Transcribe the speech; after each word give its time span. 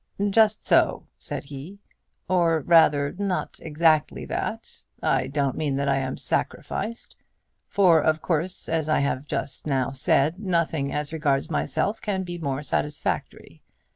"Just 0.31 0.65
so," 0.65 1.05
said 1.19 1.43
he; 1.43 1.77
"or, 2.27 2.61
rather, 2.61 3.13
not 3.19 3.59
exactly 3.59 4.25
that. 4.25 4.67
I 5.03 5.27
don't 5.27 5.55
mean 5.55 5.75
that 5.75 5.87
I 5.87 5.97
am 5.97 6.17
sacrificed; 6.17 7.15
for, 7.67 8.01
of 8.01 8.19
course, 8.19 8.67
as 8.67 8.89
I 8.89 9.01
have 9.01 9.27
just 9.27 9.67
now 9.67 9.91
said, 9.91 10.39
nothing 10.39 10.91
as 10.91 11.13
regards 11.13 11.51
myself 11.51 12.01
can 12.01 12.23
be 12.23 12.39
more 12.39 12.63
satisfactory. 12.63 13.61